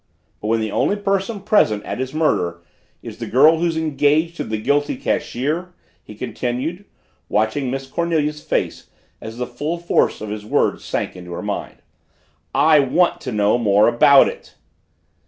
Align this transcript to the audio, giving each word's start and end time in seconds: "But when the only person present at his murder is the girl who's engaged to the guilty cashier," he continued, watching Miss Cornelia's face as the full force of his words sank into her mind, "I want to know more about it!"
"But 0.41 0.47
when 0.47 0.61
the 0.61 0.71
only 0.71 0.95
person 0.95 1.41
present 1.41 1.85
at 1.85 1.99
his 1.99 2.11
murder 2.11 2.63
is 3.03 3.19
the 3.19 3.27
girl 3.27 3.59
who's 3.59 3.77
engaged 3.77 4.35
to 4.37 4.43
the 4.43 4.57
guilty 4.59 4.97
cashier," 4.97 5.75
he 6.03 6.15
continued, 6.15 6.85
watching 7.29 7.69
Miss 7.69 7.85
Cornelia's 7.85 8.41
face 8.43 8.87
as 9.21 9.37
the 9.37 9.45
full 9.45 9.77
force 9.77 10.19
of 10.19 10.29
his 10.29 10.43
words 10.43 10.83
sank 10.83 11.15
into 11.15 11.33
her 11.33 11.43
mind, 11.43 11.83
"I 12.51 12.79
want 12.79 13.21
to 13.21 13.31
know 13.31 13.59
more 13.59 13.87
about 13.87 14.27
it!" 14.27 14.55